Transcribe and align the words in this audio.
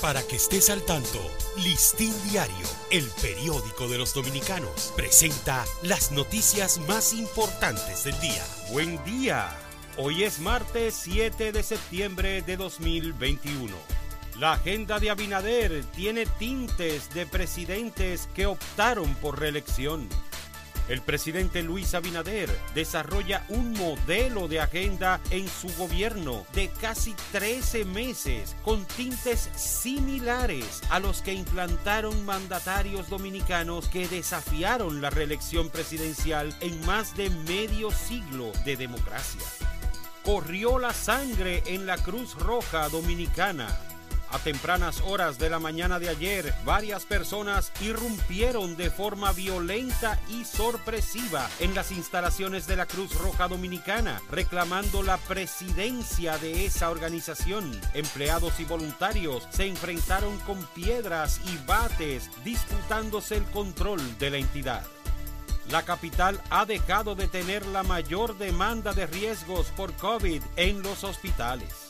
Para 0.00 0.22
que 0.22 0.36
estés 0.36 0.70
al 0.70 0.82
tanto, 0.82 1.20
Listín 1.58 2.14
Diario, 2.30 2.66
el 2.90 3.06
periódico 3.20 3.86
de 3.86 3.98
los 3.98 4.14
dominicanos, 4.14 4.94
presenta 4.96 5.66
las 5.82 6.10
noticias 6.10 6.78
más 6.88 7.12
importantes 7.12 8.04
del 8.04 8.18
día. 8.18 8.42
Buen 8.72 9.02
día. 9.04 9.54
Hoy 9.98 10.24
es 10.24 10.38
martes 10.38 10.98
7 11.02 11.52
de 11.52 11.62
septiembre 11.62 12.40
de 12.40 12.56
2021. 12.56 13.76
La 14.38 14.54
agenda 14.54 14.98
de 15.00 15.10
Abinader 15.10 15.84
tiene 15.94 16.24
tintes 16.24 17.12
de 17.12 17.26
presidentes 17.26 18.26
que 18.34 18.46
optaron 18.46 19.14
por 19.16 19.38
reelección. 19.38 20.08
El 20.90 21.02
presidente 21.02 21.62
Luis 21.62 21.94
Abinader 21.94 22.50
desarrolla 22.74 23.44
un 23.48 23.74
modelo 23.74 24.48
de 24.48 24.58
agenda 24.58 25.20
en 25.30 25.46
su 25.48 25.68
gobierno 25.78 26.44
de 26.52 26.68
casi 26.80 27.14
13 27.30 27.84
meses 27.84 28.56
con 28.64 28.84
tintes 28.84 29.50
similares 29.54 30.82
a 30.90 30.98
los 30.98 31.22
que 31.22 31.32
implantaron 31.32 32.26
mandatarios 32.26 33.08
dominicanos 33.08 33.88
que 33.88 34.08
desafiaron 34.08 35.00
la 35.00 35.10
reelección 35.10 35.68
presidencial 35.68 36.52
en 36.60 36.84
más 36.84 37.16
de 37.16 37.30
medio 37.30 37.92
siglo 37.92 38.50
de 38.64 38.76
democracia. 38.76 39.42
Corrió 40.24 40.80
la 40.80 40.92
sangre 40.92 41.62
en 41.66 41.86
la 41.86 41.98
Cruz 41.98 42.34
Roja 42.34 42.88
Dominicana 42.88 43.68
a 44.30 44.38
tempranas 44.38 45.00
horas 45.06 45.38
de 45.38 45.50
la 45.50 45.58
mañana 45.58 45.98
de 45.98 46.08
ayer, 46.08 46.54
varias 46.64 47.04
personas 47.04 47.72
irrumpieron 47.80 48.76
de 48.76 48.90
forma 48.90 49.32
violenta 49.32 50.18
y 50.28 50.44
sorpresiva 50.44 51.48
en 51.58 51.74
las 51.74 51.90
instalaciones 51.92 52.66
de 52.66 52.76
la 52.76 52.86
Cruz 52.86 53.14
Roja 53.18 53.48
Dominicana, 53.48 54.20
reclamando 54.30 55.02
la 55.02 55.16
presidencia 55.18 56.38
de 56.38 56.66
esa 56.66 56.90
organización. 56.90 57.78
Empleados 57.94 58.60
y 58.60 58.64
voluntarios 58.64 59.46
se 59.50 59.66
enfrentaron 59.66 60.38
con 60.40 60.64
piedras 60.68 61.40
y 61.46 61.66
bates, 61.66 62.30
disputándose 62.44 63.36
el 63.36 63.44
control 63.44 64.00
de 64.18 64.30
la 64.30 64.38
entidad. 64.38 64.84
La 65.70 65.82
capital 65.84 66.40
ha 66.50 66.66
dejado 66.66 67.14
de 67.14 67.28
tener 67.28 67.64
la 67.66 67.84
mayor 67.84 68.36
demanda 68.38 68.92
de 68.92 69.06
riesgos 69.06 69.68
por 69.76 69.92
COVID 69.94 70.42
en 70.56 70.82
los 70.82 71.04
hospitales. 71.04 71.89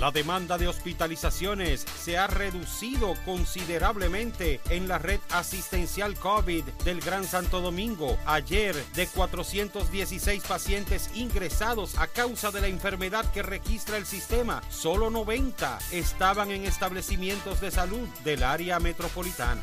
La 0.00 0.10
demanda 0.10 0.56
de 0.56 0.66
hospitalizaciones 0.66 1.84
se 2.02 2.16
ha 2.16 2.26
reducido 2.26 3.12
considerablemente 3.26 4.58
en 4.70 4.88
la 4.88 4.96
red 4.96 5.20
asistencial 5.28 6.14
COVID 6.14 6.64
del 6.86 7.02
Gran 7.02 7.24
Santo 7.24 7.60
Domingo. 7.60 8.18
Ayer, 8.24 8.74
de 8.94 9.06
416 9.06 10.42
pacientes 10.44 11.10
ingresados 11.14 11.98
a 11.98 12.06
causa 12.06 12.50
de 12.50 12.62
la 12.62 12.68
enfermedad 12.68 13.30
que 13.30 13.42
registra 13.42 13.98
el 13.98 14.06
sistema, 14.06 14.62
solo 14.70 15.10
90 15.10 15.78
estaban 15.92 16.50
en 16.50 16.64
establecimientos 16.64 17.60
de 17.60 17.70
salud 17.70 18.08
del 18.24 18.42
área 18.42 18.80
metropolitana. 18.80 19.60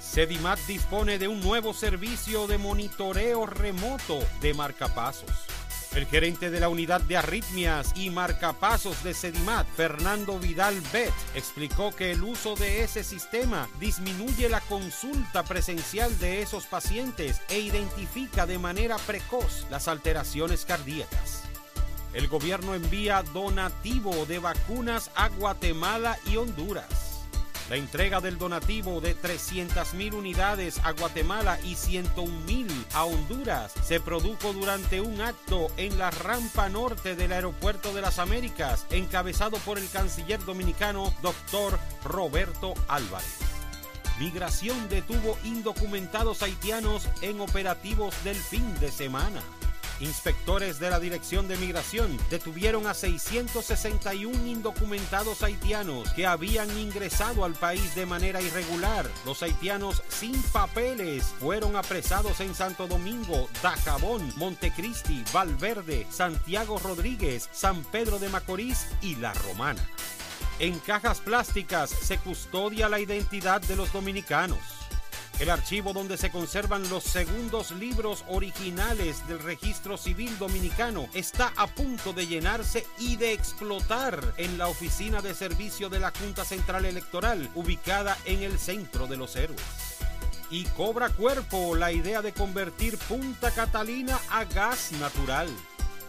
Sedimat 0.00 0.58
dispone 0.66 1.20
de 1.20 1.28
un 1.28 1.40
nuevo 1.40 1.72
servicio 1.72 2.48
de 2.48 2.58
monitoreo 2.58 3.46
remoto 3.46 4.18
de 4.40 4.54
marcapasos. 4.54 5.51
El 5.94 6.06
gerente 6.06 6.50
de 6.50 6.58
la 6.58 6.70
unidad 6.70 7.02
de 7.02 7.18
arritmias 7.18 7.92
y 7.94 8.08
marcapasos 8.08 9.04
de 9.04 9.12
Sedimat, 9.12 9.66
Fernando 9.76 10.38
Vidal 10.38 10.80
Bet, 10.90 11.12
explicó 11.34 11.94
que 11.94 12.12
el 12.12 12.22
uso 12.22 12.54
de 12.54 12.82
ese 12.82 13.04
sistema 13.04 13.68
disminuye 13.78 14.48
la 14.48 14.62
consulta 14.62 15.42
presencial 15.42 16.18
de 16.18 16.40
esos 16.40 16.64
pacientes 16.64 17.42
e 17.50 17.58
identifica 17.58 18.46
de 18.46 18.58
manera 18.58 18.96
precoz 18.96 19.66
las 19.70 19.86
alteraciones 19.86 20.64
cardíacas. 20.64 21.42
El 22.14 22.28
gobierno 22.28 22.74
envía 22.74 23.22
donativo 23.34 24.24
de 24.24 24.38
vacunas 24.38 25.10
a 25.14 25.28
Guatemala 25.28 26.18
y 26.26 26.38
Honduras. 26.38 27.01
La 27.70 27.76
entrega 27.76 28.20
del 28.20 28.38
donativo 28.38 29.00
de 29.00 29.16
300.000 29.16 30.14
unidades 30.14 30.80
a 30.84 30.92
Guatemala 30.92 31.58
y 31.64 31.74
101.000 31.74 32.68
a 32.92 33.04
Honduras 33.04 33.72
se 33.82 34.00
produjo 34.00 34.52
durante 34.52 35.00
un 35.00 35.20
acto 35.20 35.68
en 35.76 35.96
la 35.98 36.10
rampa 36.10 36.68
norte 36.68 37.14
del 37.14 37.32
Aeropuerto 37.32 37.94
de 37.94 38.02
las 38.02 38.18
Américas, 38.18 38.86
encabezado 38.90 39.56
por 39.58 39.78
el 39.78 39.88
canciller 39.88 40.44
dominicano 40.44 41.14
Dr. 41.22 41.78
Roberto 42.04 42.74
Álvarez. 42.88 43.38
Migración 44.18 44.88
detuvo 44.88 45.38
indocumentados 45.42 46.42
haitianos 46.42 47.08
en 47.22 47.40
operativos 47.40 48.14
del 48.24 48.36
fin 48.36 48.78
de 48.80 48.90
semana. 48.90 49.42
Inspectores 50.00 50.78
de 50.78 50.90
la 50.90 50.98
Dirección 50.98 51.48
de 51.48 51.56
Migración 51.56 52.18
detuvieron 52.30 52.86
a 52.86 52.94
661 52.94 54.46
indocumentados 54.46 55.42
haitianos 55.42 56.10
que 56.12 56.26
habían 56.26 56.70
ingresado 56.78 57.44
al 57.44 57.52
país 57.54 57.94
de 57.94 58.06
manera 58.06 58.40
irregular. 58.40 59.08
Los 59.24 59.42
haitianos 59.42 60.02
sin 60.08 60.40
papeles 60.42 61.24
fueron 61.38 61.76
apresados 61.76 62.40
en 62.40 62.54
Santo 62.54 62.86
Domingo, 62.86 63.48
Dajabón, 63.62 64.32
Montecristi, 64.36 65.24
Valverde, 65.32 66.06
Santiago 66.10 66.78
Rodríguez, 66.78 67.48
San 67.52 67.82
Pedro 67.84 68.18
de 68.18 68.28
Macorís 68.28 68.86
y 69.00 69.16
La 69.16 69.32
Romana. 69.34 69.86
En 70.58 70.78
cajas 70.80 71.20
plásticas 71.20 71.90
se 71.90 72.18
custodia 72.18 72.88
la 72.88 73.00
identidad 73.00 73.60
de 73.62 73.76
los 73.76 73.92
dominicanos. 73.92 74.81
El 75.42 75.50
archivo 75.50 75.92
donde 75.92 76.16
se 76.18 76.30
conservan 76.30 76.88
los 76.88 77.02
segundos 77.02 77.72
libros 77.72 78.24
originales 78.28 79.26
del 79.26 79.40
registro 79.40 79.96
civil 79.96 80.38
dominicano 80.38 81.08
está 81.14 81.52
a 81.56 81.66
punto 81.66 82.12
de 82.12 82.28
llenarse 82.28 82.86
y 82.96 83.16
de 83.16 83.32
explotar 83.32 84.34
en 84.36 84.56
la 84.56 84.68
oficina 84.68 85.20
de 85.20 85.34
servicio 85.34 85.88
de 85.88 85.98
la 85.98 86.12
Junta 86.16 86.44
Central 86.44 86.84
Electoral, 86.84 87.50
ubicada 87.56 88.16
en 88.24 88.44
el 88.44 88.56
centro 88.56 89.08
de 89.08 89.16
los 89.16 89.34
héroes. 89.34 89.60
Y 90.48 90.62
cobra 90.76 91.08
cuerpo 91.08 91.74
la 91.74 91.90
idea 91.90 92.22
de 92.22 92.32
convertir 92.32 92.96
Punta 92.96 93.50
Catalina 93.50 94.20
a 94.30 94.44
gas 94.44 94.92
natural. 94.92 95.48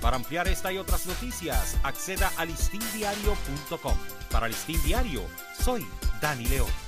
Para 0.00 0.16
ampliar 0.16 0.48
esta 0.48 0.72
y 0.72 0.78
otras 0.78 1.04
noticias, 1.06 1.76
acceda 1.82 2.32
a 2.36 2.46
listindiario.com. 2.46 3.96
Para 4.30 4.48
Listín 4.48 4.82
Diario, 4.84 5.20
soy 5.62 5.86
Dani 6.20 6.46
León. 6.46 6.87